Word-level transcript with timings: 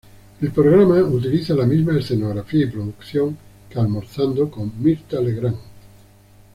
El 0.41 0.49
programa 0.51 0.95
utiliza 1.03 1.53
la 1.53 1.67
misma 1.67 1.95
escenografía 1.99 2.63
y 2.65 2.71
producción 2.71 3.37
que 3.69 3.79
Almorzando 3.79 4.49
con 4.49 4.71
Mirtha 4.83 5.21
Legrand. 5.21 5.57